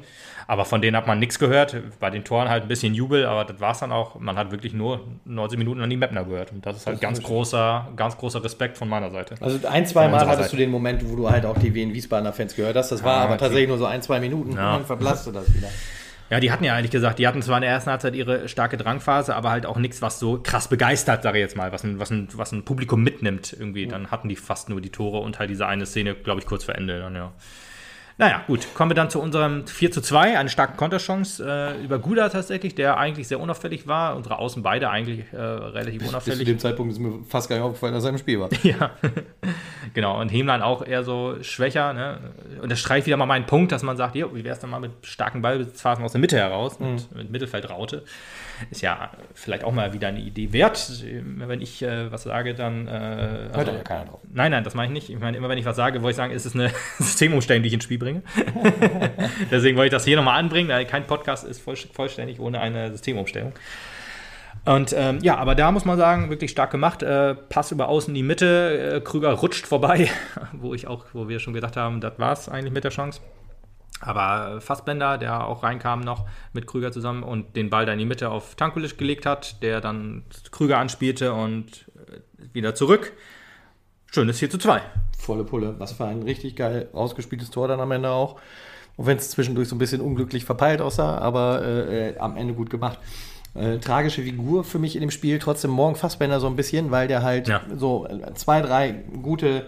[0.51, 1.77] Aber von denen hat man nichts gehört.
[2.01, 4.19] Bei den Toren halt ein bisschen Jubel, aber das war es dann auch.
[4.19, 6.51] Man hat wirklich nur 90 Minuten an die Mapner gehört.
[6.51, 9.35] Und das ist halt ganz großer, ganz großer Respekt von meiner Seite.
[9.39, 10.49] Also ein, zwei Mal hattest Seite.
[10.51, 12.91] du den Moment, wo du halt auch die Wien Wiesbadener Fans gehört hast.
[12.91, 14.71] Das war Ja, aber tatsächlich nur so ein, zwei Minuten Ja.
[14.73, 15.69] und dann verblasst du das wieder.
[16.29, 18.75] Ja, die hatten ja eigentlich gesagt, die hatten zwar in der ersten Halbzeit ihre starke
[18.75, 21.97] Drangphase, aber halt auch nichts, was so krass begeistert, sage ich jetzt mal, was ein,
[21.97, 23.87] was ein, was ein Publikum mitnimmt irgendwie.
[23.87, 26.65] Dann hatten die fast nur die Tore und halt diese eine Szene, glaube ich, kurz
[26.65, 27.31] vor Ende dann, ja.
[28.17, 31.99] Naja, gut, kommen wir dann zu unserem 4 zu 2, eine starke Konterchance äh, über
[31.99, 34.15] Guda tatsächlich, der eigentlich sehr unauffällig war.
[34.15, 36.45] Unsere Außen beide eigentlich äh, relativ Bis zu unauffällig.
[36.45, 38.49] dem Zeitpunkt ist mir fast gar nicht aufgefallen, dass er im Spiel war.
[38.63, 38.91] Ja,
[39.93, 40.21] genau.
[40.21, 41.93] Und Hemlein auch eher so schwächer.
[41.93, 42.19] Ne?
[42.61, 44.69] Und das streicht wieder mal meinen Punkt, dass man sagt, jo, wie wäre es denn
[44.69, 48.03] mal mit starken Ballbesitzphasen aus der Mitte heraus, mit, mit Mittelfeldraute.
[48.69, 51.03] Ist ja vielleicht auch mal wieder eine Idee wert.
[51.03, 52.87] Wenn ich äh, was sage, dann.
[52.87, 54.19] Äh, Hört also- ja keiner drauf.
[54.31, 55.09] Nein, nein, das meine ich nicht.
[55.09, 57.67] Ich meine, immer wenn ich was sage, wollte ich sagen, ist es eine Systemumstellung, die
[57.67, 58.21] ich ins Spiel bringe.
[59.51, 60.87] Deswegen wollte ich das hier nochmal anbringen.
[60.87, 63.53] Kein Podcast ist voll, vollständig ohne eine Systemumstellung.
[64.63, 67.01] Und ähm, ja, aber da muss man sagen, wirklich stark gemacht.
[67.01, 70.09] Äh, Pass über außen in die Mitte, äh, Krüger rutscht vorbei,
[70.53, 73.21] wo ich auch, wo wir schon gedacht haben, das war's eigentlich mit der Chance.
[73.99, 78.05] Aber Fassbender, der auch reinkam noch mit Krüger zusammen und den Ball dann in die
[78.05, 82.19] Mitte auf Tankulic gelegt hat, der dann Krüger anspielte und äh,
[82.53, 83.13] wieder zurück.
[84.11, 84.81] Schönes 4 zu 2.
[85.19, 85.75] Volle Pulle.
[85.77, 88.39] Was für ein richtig geil rausgespieltes Tor dann am Ende auch.
[88.97, 92.53] Und wenn es zwischendurch so ein bisschen unglücklich verpeilt aussah, aber äh, äh, am Ende
[92.55, 92.97] gut gemacht.
[93.53, 95.37] Äh, tragische Figur für mich in dem Spiel.
[95.37, 97.61] Trotzdem morgen Fassbender so ein bisschen, weil der halt Ja.
[97.75, 99.67] so äh, zwei, drei gute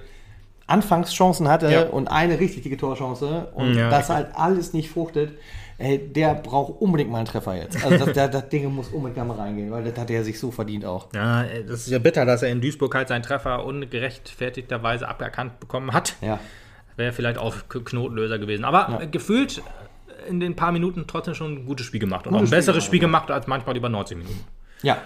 [0.68, 1.84] Anfangschancen hatte Ja.
[1.88, 5.34] und eine richtige Torchance und Ja, das halt alles nicht fruchtet.
[5.80, 7.84] Ey, der braucht unbedingt mal einen Treffer jetzt.
[7.84, 10.52] Also das, das, das Ding muss unbedingt mal reingehen, weil das hat er sich so
[10.52, 11.08] verdient auch.
[11.14, 15.92] Ja, das ist ja bitter, dass er in Duisburg halt seinen Treffer ungerechtfertigterweise aberkannt bekommen
[15.94, 16.16] hat.
[16.22, 16.40] Ja.
[16.96, 18.66] Wäre vielleicht auch Knotenlöser gewesen.
[18.66, 19.06] Aber Ja.
[19.06, 19.58] gefühlt
[20.26, 22.28] äh, in den paar Minuten trotzdem schon ein gutes Spiel gemacht.
[22.28, 24.40] Und Gutes auch ein Spiel besseres gemacht, Spiel gemacht als manchmal über 90 Minuten.
[24.84, 24.98] Ja,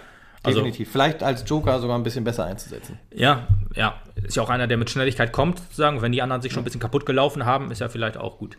[0.48, 0.92] Also- definitiv.
[0.92, 3.00] Vielleicht als Joker sogar ein bisschen besser einzusetzen.
[3.14, 3.96] Ja, ja.
[4.24, 6.02] Ist ja auch einer, der mit Schnelligkeit kommt, sozusagen.
[6.02, 8.58] Wenn die anderen sich schon ein bisschen kaputt gelaufen haben, ist ja vielleicht auch gut.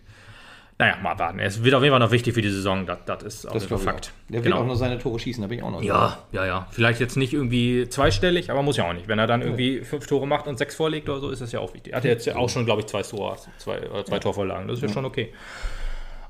[0.81, 1.41] Naja, mal warten.
[1.41, 2.87] Es wird auf jeden Fall noch wichtig für die Saison.
[2.87, 4.13] Das, das ist auf Das ich Fakt.
[4.15, 4.33] auch.
[4.33, 4.57] Der Genau.
[4.59, 5.83] will auch nur seine Tore schießen, da bin ich auch noch.
[5.83, 6.69] Ja, ja, ja.
[6.71, 9.09] Vielleicht jetzt nicht irgendwie zweistellig, aber muss ja auch nicht.
[9.09, 11.59] Wenn er dann irgendwie fünf Tore macht und sechs vorlegt oder so, ist das ja
[11.59, 11.95] auch wichtig.
[11.95, 14.69] Er hat jetzt ja auch schon, glaube ich, zwei, Tore, zwei, äh, zwei Torvorlagen.
[14.69, 15.33] Das ist ja schon okay.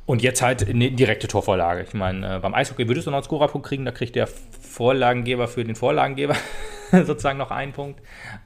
[0.09, 1.83] Und jetzt halt eine direkte Torvorlage.
[1.83, 5.49] Ich meine, äh, beim Eishockey würdest du noch einen Scorerpunkt kriegen, da kriegt der Vorlagengeber
[5.49, 6.35] für den Vorlagengeber
[6.91, 8.01] sozusagen noch einen Punkt.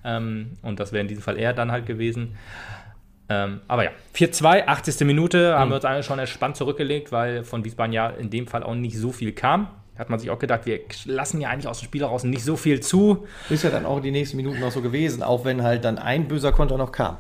[0.05, 2.37] Ähm, und das wäre in diesem Fall er dann halt gewesen.
[3.29, 5.07] Ähm, aber ja, 4-2, 80.
[5.07, 8.65] Minute, haben wir uns eigentlich schon entspannt zurückgelegt, weil von Wiesbaden ja in dem Fall
[8.65, 9.69] auch nicht so viel kam.
[9.97, 12.57] Hat man sich auch gedacht, wir lassen ja eigentlich aus dem Spiel heraus nicht so
[12.57, 13.29] viel zu.
[13.51, 16.27] Ist ja dann auch die nächsten Minuten noch so gewesen, auch wenn halt dann ein
[16.27, 17.19] böser Konter noch kam.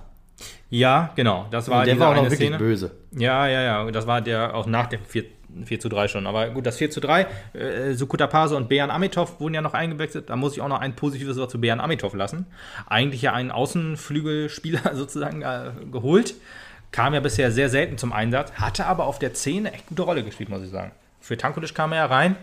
[0.72, 1.46] Ja, genau.
[1.50, 2.56] Das war Und der war auch noch wirklich Szene.
[2.56, 2.92] böse.
[3.12, 3.90] Ja, ja, ja.
[3.90, 5.24] Das war der auch nach dem 4,
[5.66, 6.26] 4 zu 3 schon.
[6.26, 9.74] Aber gut, das 4 zu 3, äh, Sukuta Pase und Bejan Amitov wurden ja noch
[9.74, 10.30] eingewechselt.
[10.30, 12.46] Da muss ich auch noch ein positives Wort zu Bejan Amitov lassen.
[12.86, 16.34] Eigentlich ja einen Außenflügelspieler sozusagen äh, geholt.
[16.90, 20.02] Kam ja bisher sehr selten zum Einsatz, hatte aber auf der 10 eine echt gute
[20.02, 20.92] Rolle gespielt, muss ich sagen.
[21.22, 22.36] Für Tankulic kam er ja rein,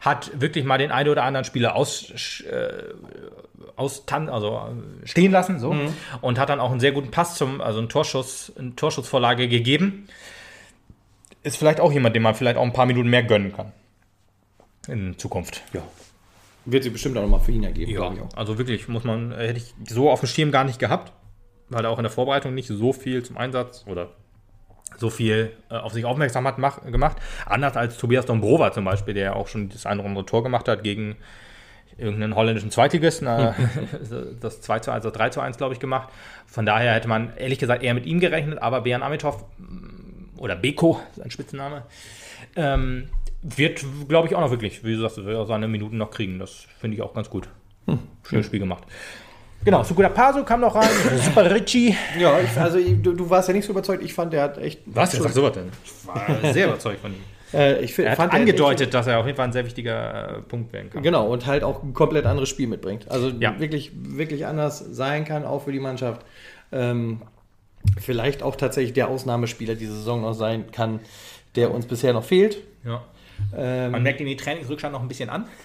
[0.00, 2.10] hat wirklich mal den einen oder anderen Spieler aus,
[2.42, 2.92] äh,
[3.76, 4.56] aus also
[5.02, 5.74] äh, stehen lassen so
[6.20, 10.08] und hat dann auch einen sehr guten Pass zum also einen Torschuss eine Torschussvorlage gegeben.
[11.44, 13.72] Ist vielleicht auch jemand, dem man vielleicht auch ein paar Minuten mehr gönnen kann
[14.88, 15.62] in Zukunft.
[15.72, 15.82] Ja.
[16.66, 18.36] Wird sie bestimmt auch nochmal für ihn ergeben, Ja, glaube ich auch.
[18.36, 21.12] also wirklich muss man äh, hätte ich so auf dem Schirm gar nicht gehabt,
[21.68, 24.10] weil er auch in der Vorbereitung nicht so viel zum Einsatz oder
[24.96, 27.16] so viel äh, auf sich aufmerksam hat mach, gemacht.
[27.46, 30.42] Anders als Tobias Dombrova zum Beispiel, der ja auch schon das eine oder andere Tor
[30.42, 31.16] gemacht hat gegen
[31.96, 33.26] irgendeinen holländischen Zweitligisten.
[33.26, 33.52] Äh,
[34.40, 36.08] das 2 zu 1, das 3 zu 1, glaube ich, gemacht.
[36.46, 40.56] Von daher hätte man ehrlich gesagt eher mit ihm gerechnet, aber Bejan Amitov mm, oder
[40.56, 41.82] Beko, sein Spitzname,
[42.56, 43.08] ähm,
[43.42, 46.38] wird, glaube ich, auch noch wirklich, wie du sagst, seine Minuten noch kriegen.
[46.38, 47.48] Das finde ich auch ganz gut.
[48.26, 48.84] Schönes Spiel gemacht.
[49.64, 50.88] Genau, Sukuda Paso kam noch rein,
[51.24, 51.96] Super Ricci.
[52.18, 54.02] Ja, ich, also ich- du, du warst ja nicht so überzeugt.
[54.02, 54.80] Ich fand, der hat echt.
[54.86, 55.10] Was?
[55.12, 55.70] Der sagt sowas denn?
[55.84, 57.20] Ich war sehr überzeugt von ihm.
[57.54, 60.40] Äh, ich find- Er hat angedeutet, dass er auf jeden Fall ein sehr wichtiger äh,
[60.40, 61.04] Punkt werden kann.
[61.04, 63.08] Genau, und halt auch ein komplett anderes Spiel mitbringt.
[63.12, 63.60] Also Ja.
[63.60, 66.22] wirklich, wirklich anders sein kann, auch für die Mannschaft.
[66.72, 67.22] Ähm,
[68.00, 70.98] vielleicht auch tatsächlich der Ausnahmespieler diese Saison noch sein kann,
[71.54, 72.58] der uns bisher noch fehlt.
[72.84, 73.04] Ja.
[73.56, 75.44] Ähm, Man merkt ihn die Trainingsrückstand noch ein bisschen an.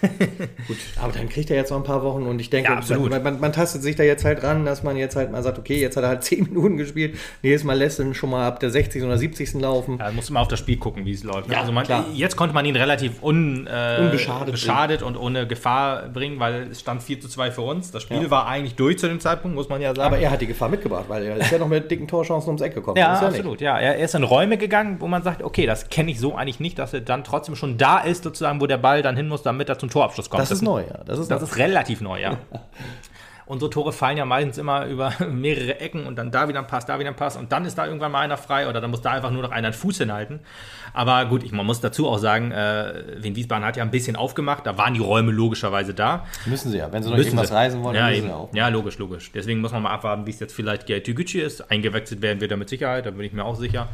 [0.68, 3.10] Gut, aber dann kriegt er jetzt noch ein paar Wochen und ich denke, Ja, absolut.
[3.10, 5.58] Man, man, man tastet sich da jetzt halt ran, dass man jetzt halt mal sagt,
[5.58, 7.18] okay, jetzt hat er halt 10 Minuten gespielt.
[7.42, 9.02] Nächstes Mal lässt er ihn schon mal ab der 60.
[9.02, 9.54] oder 70.
[9.54, 9.98] laufen.
[9.98, 11.50] Da muss man auf das Spiel gucken, wie es läuft.
[11.50, 16.08] Ja, also man, jetzt konnte man ihn relativ un, äh, Unbeschadet beschadet und ohne Gefahr
[16.08, 17.90] bringen, weil es stand 4 zu 2 für uns.
[17.90, 18.30] Das Spiel Ja.
[18.30, 20.06] war eigentlich durch zu dem Zeitpunkt, muss man ja sagen.
[20.14, 22.62] Aber er hat die Gefahr mitgebracht, weil er ist ja noch mit dicken Torchancen ums
[22.62, 22.96] Eck gekommen.
[22.98, 23.60] ja, absolut.
[23.60, 26.60] Ja, er ist in Räume gegangen, wo man sagt, okay, das kenne ich so eigentlich
[26.60, 29.42] nicht, dass er dann trotzdem schon da ist, sozusagen, wo der Ball dann hin muss,
[29.42, 30.42] damit er zum Torabschluss kommt.
[30.42, 31.04] Das ist neu, ja.
[31.04, 31.46] Das ist, Das neu.
[31.46, 32.38] ist relativ neu, ja.
[33.50, 36.86] Unsere Tore fallen ja meistens immer über mehrere Ecken und dann da wieder ein Pass,
[36.86, 39.02] da wieder ein Pass und dann ist da irgendwann mal einer frei oder dann muss
[39.02, 40.40] da einfach nur noch einer einen Fuß hinhalten.
[40.92, 44.16] Aber gut, ich, man muss dazu auch sagen, äh, Wien Wiesbaden hat ja ein bisschen
[44.16, 46.26] aufgemacht, da waren die Räume logischerweise da.
[46.46, 46.92] müssen sie ja.
[46.92, 47.54] Wenn sie noch Müssen irgendwas sie.
[47.54, 48.26] reisen wollen, ja, müssen eben.
[48.28, 48.54] sie auch.
[48.54, 49.30] ja, logisch, logisch.
[49.32, 51.70] Deswegen muss man mal abwarten, wie es jetzt vielleicht Gerd Gücü ist.
[51.70, 53.88] Eingewechselt werden wird er mit Sicherheit, da bin ich mir auch sicher.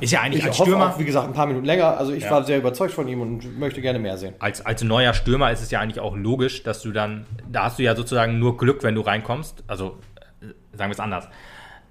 [0.00, 0.90] Ist ja eigentlich Ich als Stürmer.
[0.94, 1.96] auch, wie gesagt, ein paar Minuten länger.
[1.96, 2.30] Also ich Ja.
[2.30, 4.34] war sehr überzeugt von ihm und möchte gerne mehr sehen.
[4.38, 7.78] als, als neuer Stürmer ist es ja eigentlich auch logisch, dass du dann, da hast
[7.78, 9.64] du ja sozusagen nur Glück, wenn du reinkommst.
[9.66, 9.98] Also
[10.40, 11.28] äh, sagen wir es anders.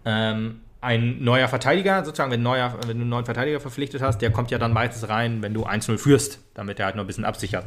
[0.05, 4.31] Ähm, ein neuer Verteidiger, sozusagen, wenn, neuer, wenn du einen neuen Verteidiger verpflichtet hast, der
[4.31, 7.25] kommt ja dann meistens rein, wenn du 1-0 führst, damit er halt noch ein bisschen
[7.25, 7.65] absichert.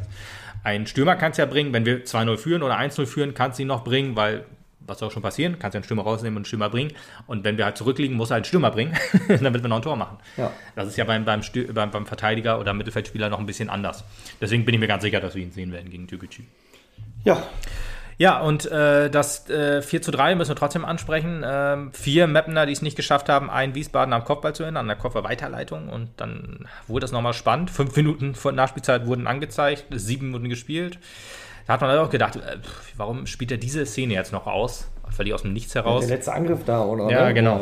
[0.63, 3.63] Ein Stürmer kannst du ja bringen, wenn wir 2-0 führen oder 1-0 führen, kannst du
[3.63, 4.45] ihn noch bringen, weil,
[4.79, 6.93] was soll schon passieren, kannst ja einen Stürmer rausnehmen und einen Stürmer bringen.
[7.27, 8.95] Und wenn wir halt zurückliegen, muss er halt einen Stürmer bringen,
[9.27, 10.17] damit wir noch ein Tor machen.
[10.37, 10.51] Ja.
[10.75, 14.03] Das ist ja beim, beim, Stü beim, beim Verteidiger oder Mittelfeldspieler noch ein bisschen anders.
[14.39, 16.43] Deswegen bin ich mir ganz sicher, dass wir ihn sehen werden gegen Türkgücü.
[17.23, 17.43] Ja,
[18.21, 21.43] Ja, und äh, das äh, 4 zu 3 müssen wir trotzdem ansprechen.
[21.43, 24.87] Ähm, vier Mapner, die es nicht geschafft haben, einen Wiesbaden am Kopfball zu ändern, an
[24.89, 25.89] der Kopfball-Weiterleitung.
[25.89, 27.71] Und dann wurde das nochmal spannend.
[27.71, 30.99] Fünf Minuten vor Nachspielzeit wurden angezeigt, sieben Minuten gespielt.
[31.65, 32.57] Da hat man auch gedacht, äh,
[32.95, 34.87] warum spielt er diese Szene jetzt noch aus?
[35.09, 36.05] Völlig aus dem Nichts heraus.
[36.05, 37.09] Der letzte Angriff da, oder?
[37.09, 37.59] Ja, genau.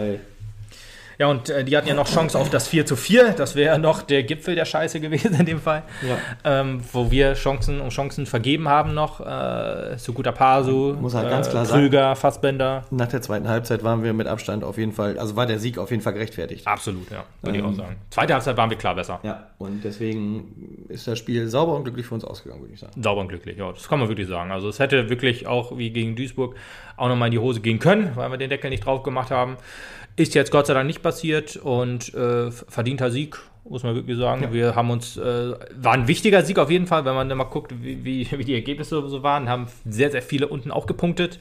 [1.19, 3.33] Ja, und äh, die hatten ja noch Chance auf das 4 zu 4.
[3.33, 5.83] Das wäre noch der Gipfel der Scheiße gewesen in dem Fall.
[6.01, 6.17] Ja.
[6.61, 9.19] Ähm, wo wir Chancen um Chancen vergeben haben noch.
[9.19, 11.81] Äh, Sukuta Pasu, Muss halt äh, ganz klar sagen.
[11.81, 12.85] Krüger, Fassbender.
[12.89, 15.77] Nach der zweiten Halbzeit waren wir mit Abstand auf jeden Fall, also war der Sieg
[15.77, 16.65] auf jeden Fall gerechtfertigt.
[16.65, 17.25] Absolut, ja.
[17.41, 17.69] Würde ich Ähm.
[17.69, 17.97] auch sagen.
[18.11, 19.19] Zweite Halbzeit waren wir klar besser.
[19.23, 22.93] Ja, und deswegen ist das Spiel sauber und glücklich für uns ausgegangen, würde ich sagen.
[23.01, 23.69] Sauber und glücklich, ja.
[23.69, 24.51] Das kann man wirklich sagen.
[24.53, 26.55] Also es hätte wirklich auch wie gegen Duisburg
[26.95, 29.57] auch nochmal in die Hose gehen können, weil wir den Deckel nicht drauf gemacht haben.
[30.19, 34.51] Ist jetzt Gott sei Dank nicht passiert und äh, verdienter Sieg, muss man wirklich sagen.
[34.51, 37.73] Wir haben uns, äh, war ein wichtiger Sieg auf jeden Fall, wenn man mal guckt,
[37.81, 41.39] wie, wie, wie die Ergebnisse so waren, haben sehr, sehr viele unten auch gepunktet.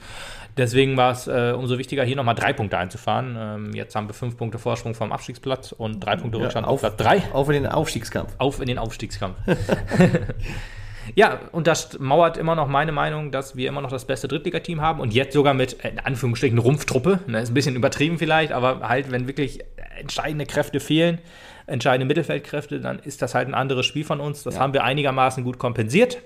[0.56, 3.36] Deswegen war es äh, umso wichtiger, hier nochmal drei Punkte einzufahren.
[3.36, 6.96] Ähm, jetzt haben wir fünf Punkte Vorsprung vom Abstiegsplatz und drei Punkte Rückstand auf Platz
[6.98, 8.32] drei Auf in den Aufstiegskampf.
[8.38, 9.34] auf in den Aufstiegskampf.
[11.14, 14.80] ja, und das mauert immer noch meine Meinung, dass wir immer noch das beste Drittligateam
[14.80, 17.20] haben und jetzt sogar mit, in Anführungsstrichen, Rumpftruppe.
[17.26, 19.60] Ne, ist ein bisschen übertrieben vielleicht, aber halt, wenn wirklich
[19.98, 21.18] entscheidende Kräfte fehlen,
[21.66, 24.42] entscheidende Mittelfeldkräfte, dann ist das halt ein anderes Spiel von uns.
[24.42, 26.18] Das haben wir einigermaßen gut kompensiert.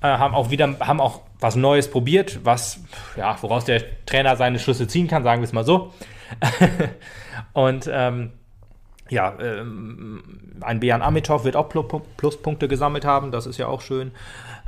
[0.00, 2.80] Äh, haben auch wieder, haben auch was Neues probiert, was,
[3.16, 5.92] ja, woraus der Trainer seine Schlüsse ziehen kann, sagen wir es mal so.
[7.52, 8.32] und ähm,
[9.10, 10.22] ja, ähm,
[10.60, 14.10] ein Bejan Amitov wird auch Plu- Pluspunkte gesammelt haben, das ist ja auch schön.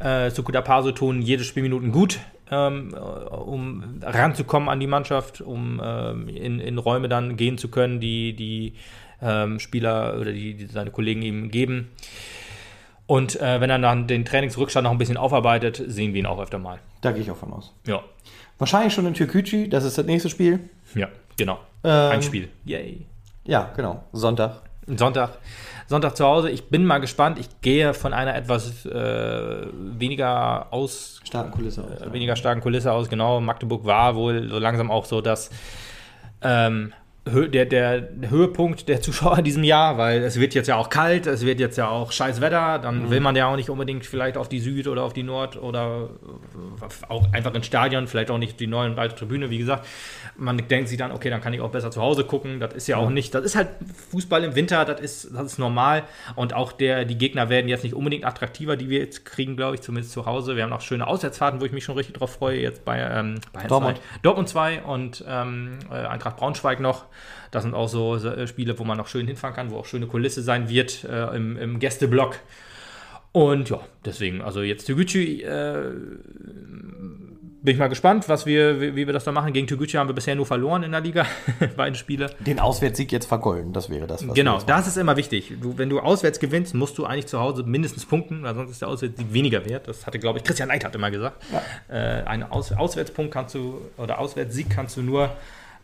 [0.03, 2.18] Äh, Sukuda Paso tun jede Spielminuten gut,
[2.50, 7.68] ähm, äh, um ranzukommen an die Mannschaft, um ähm, in, in Räume dann gehen zu
[7.68, 8.74] können, die die
[9.22, 11.90] ähm, Spieler oder die, die seine Kollegen ihm geben.
[13.07, 16.40] Und äh, wenn er dann den Trainingsrückstand noch ein bisschen aufarbeitet, sehen wir ihn auch
[16.40, 16.79] öfter mal.
[17.00, 17.74] Da gehe ich auch von aus.
[17.87, 18.03] Ja,
[18.59, 20.61] Wahrscheinlich schon in Türkücü, das ist das nächste Spiel.
[20.94, 21.59] ja, genau.
[21.83, 22.48] Ähm, Ein Spiel.
[22.64, 23.07] Yay.
[23.51, 24.05] Ja, genau.
[24.13, 24.63] Sonntag.
[24.87, 25.39] Sonntag,
[25.89, 26.51] Sonntag zu Hause.
[26.51, 27.37] Ich bin mal gespannt.
[27.37, 31.83] Ich gehe von einer etwas äh, weniger aus, Starken Kulisse.
[31.83, 33.09] äh, weniger starken Kulisse aus.
[33.09, 35.51] Genau, Magdeburg war wohl so langsam auch so das
[36.43, 36.93] ähm,
[37.35, 41.27] der, der Höhepunkt der Zuschauer in diesem Jahr, weil es wird jetzt ja auch kalt,
[41.27, 44.37] es wird jetzt ja auch scheiß Wetter, dann will man ja auch nicht unbedingt vielleicht
[44.37, 46.11] auf die Süd oder auf die Nord oder
[46.81, 49.87] äh, auch einfach ins Stadion, vielleicht auch nicht die neuen breite Tribüne, wie gesagt.
[50.37, 52.61] Man denkt sich dann, okay, dann kann ich auch besser zu Hause gucken.
[52.61, 53.69] Das ist ja auch nicht, das ist halt
[54.11, 56.05] Fußball im Winter, das ist, das ist normal.
[56.37, 59.75] Und auch der, die Gegner werden jetzt nicht unbedingt attraktiver, die wir jetzt kriegen, glaube
[59.75, 60.57] ich, zumindest zu Hause.
[60.57, 63.40] Wir haben auch schöne Auswärtsfahrten, wo ich mich schon richtig drauf freue, jetzt bei, ähm,
[63.53, 63.99] bei Dortmund.
[63.99, 64.19] 2.
[64.23, 67.07] Dortmund 2 und ähm, äh, Eintracht Braunschweig noch.
[67.51, 70.07] Das sind auch so äh, Spiele, wo man noch schön hinfahren kann, wo auch schöne
[70.07, 72.37] Kulisse sein wird äh, im, im Gästeblock.
[73.33, 75.93] Und ja, deswegen, also jetzt Toguchi, äh,
[77.63, 79.53] bin ich mal gespannt, was wir, wie, wie wir das da machen.
[79.53, 81.27] Gegen Toguchi haben wir bisher nur verloren in der Liga,
[81.77, 82.31] beide Spiele.
[82.41, 84.27] Den Auswärtssieg jetzt vergolden, das wäre das.
[84.35, 84.65] Genau, machen.
[84.67, 85.55] das ist immer wichtig.
[85.61, 88.81] Du, wenn du auswärts gewinnst, musst du eigentlich zu Hause mindestens punkten, weil sonst ist
[88.81, 89.89] der Auswärtssieg weniger wert.
[89.89, 91.43] Das hatte, glaube ich, Christian Neid hat immer gesagt.
[91.89, 95.31] Äh, einen Aus Auswärtspunkt kannst du, oder Auswärtssieg kannst du nur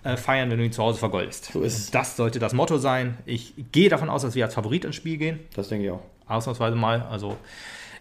[0.07, 1.51] äh, feiern, wenn du ihn zu Hause vergoldest.
[1.53, 1.91] So ist es.
[1.91, 3.19] Das sollte das Motto sein.
[3.27, 5.41] Ich gehe davon aus, dass wir als Favorit ins Spiel gehen.
[5.55, 6.03] Das denke ich auch.
[6.27, 7.03] Ausnahmsweise mal.
[7.03, 7.37] Also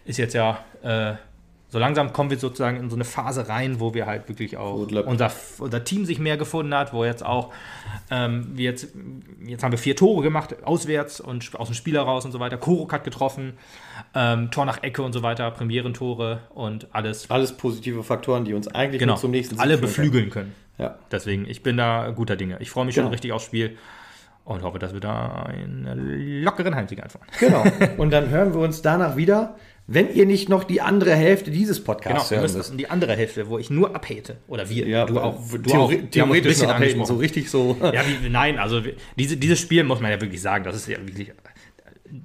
[0.04, 1.14] ist jetzt ja, äh,
[1.68, 4.74] so langsam kommen wir sozusagen in so eine Phase rein, wo wir halt wirklich auch
[4.74, 7.52] unser, unser Team sich mehr gefunden hat, wo jetzt auch,
[8.08, 8.88] ähm, wir jetzt,
[9.44, 12.56] jetzt haben wir vier Tore gemacht, auswärts und aus dem Spiel heraus und so weiter.
[12.56, 13.54] Korok hat getroffen,
[14.14, 18.68] ähm, Tor nach Ecke und so weiter, Premierentore und alles, Alles positive Faktoren, die uns
[18.68, 20.52] eigentlich genau, zum nächsten Sieg alle beflügeln können.
[20.52, 20.65] können.
[20.78, 20.98] Ja.
[21.10, 22.56] Deswegen, ich bin da guter Dinge.
[22.60, 23.12] Ich freue mich schon Genau.
[23.12, 23.76] richtig aufs Spiel
[24.44, 27.26] und hoffe, dass wir da einen lockeren Heimsieg einfahren.
[27.40, 27.64] Genau.
[27.96, 29.56] Und dann hören wir uns danach wieder,
[29.88, 32.78] wenn ihr nicht noch die andere Hälfte dieses Genau, Podcasts wir hören müsst.
[32.78, 34.36] die andere Hälfte, wo ich nur abhate.
[34.46, 34.86] Oder wir.
[34.86, 35.40] Ja, du auch.
[35.50, 35.88] Du theori auch.
[35.90, 37.06] Uns ein theoretisch bisschen angesprochen.
[37.06, 37.76] so richtig so.
[37.80, 38.80] Ja, wie, nein, also
[39.18, 41.32] diese, dieses Spiel muss man ja wirklich sagen, das ist ja wirklich.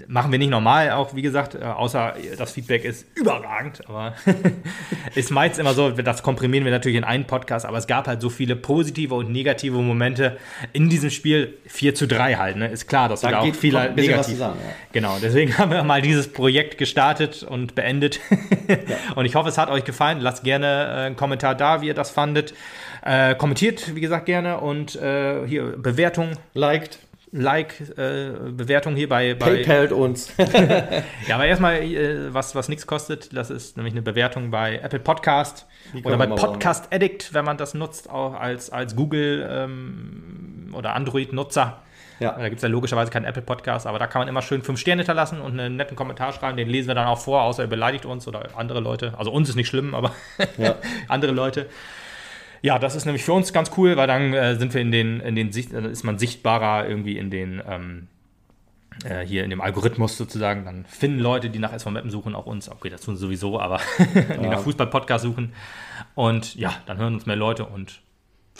[0.07, 4.13] Machen wir nicht normal, auch wie gesagt, äh, außer das Feedback ist überragend, aber
[5.15, 8.21] ist meist immer so, das komprimieren wir natürlich in einen Podcast, aber es gab halt
[8.21, 10.37] so viele positive und negative Momente
[10.73, 12.67] in diesem Spiel 4 zu 3 halt, ne?
[12.67, 14.33] Ist klar, dass Da auch viel halt negativ.
[14.33, 14.73] zusammen, ja.
[14.93, 18.19] Genau, deswegen haben wir mal dieses Projekt gestartet und beendet.
[19.15, 20.19] Und ich hoffe, es hat euch gefallen.
[20.19, 22.53] Lasst gerne äh, einen Kommentar da, wie ihr das fandet.
[23.03, 26.99] Äh, kommentiert, wie gesagt, gerne und äh, hier Bewertung, Liked,
[27.33, 28.33] Like, äh,
[28.93, 30.33] hier bei, bei PayPal uns.
[31.27, 34.99] ja, aber erstmal, äh, was, was nichts kostet, das ist nämlich eine Bewertung bei Apple
[34.99, 35.65] Podcast
[36.03, 36.27] oder bei.
[36.27, 41.81] Podcast Addict, wenn man das nutzt, auch als, als Google ähm, oder Android-Nutzer.
[42.19, 42.33] Ja.
[42.33, 44.79] Da gibt es ja logischerweise keinen Apple Podcast, aber da kann man immer schön fünf
[44.79, 46.57] Sterne hinterlassen und einen netten Kommentar schreiben.
[46.57, 49.13] Den lesen wir dann auch vor, außer er beleidigt uns oder andere Leute.
[49.17, 50.11] Also uns ist nicht schlimm, aber
[50.57, 50.75] Ja.
[51.07, 51.67] andere Leute.
[52.61, 55.19] Ja, das ist nämlich für uns ganz cool, weil dann äh, sind wir in den,
[55.19, 58.07] in den Sicht, dann ist man sichtbarer irgendwie in den, ähm,
[59.03, 60.65] äh, hier in dem Algorithmus sozusagen.
[60.65, 62.69] Dann finden Leute, die nach SV Mappen suchen, auch uns.
[62.69, 63.79] Okay, das tun sie sowieso, aber
[64.15, 65.53] die nach Fußball-Podcast suchen.
[66.13, 68.01] Und ja, dann hören uns mehr Leute und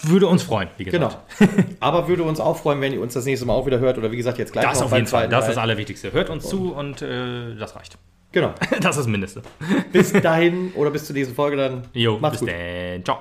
[0.04, 1.28] würde uns freuen, wie gesagt.
[1.38, 1.54] Genau.
[1.80, 4.12] Aber würde uns auch freuen, wenn ihr uns das nächste Mal auch wieder hört oder
[4.12, 5.28] wie gesagt jetzt gleich Das auf jeden Fall.
[5.28, 6.14] Das ist das Allerwichtigste.
[6.14, 7.98] Hört uns zu und äh, das reicht.
[8.32, 8.54] Genau.
[8.80, 9.42] Das ist das Mindeste.
[9.92, 11.84] Bis dahin oder bis zur nächsten Folge dann.
[11.94, 12.50] Jo, Macht's bis gut.
[12.50, 13.04] dann.
[13.04, 13.20] Ciao.